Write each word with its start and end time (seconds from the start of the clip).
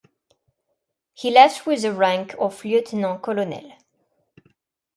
He 1.13 1.29
left 1.29 1.67
with 1.67 1.83
the 1.83 1.93
rank 1.93 2.33
of 2.39 2.65
Lieutenant-Colonel. 2.65 3.73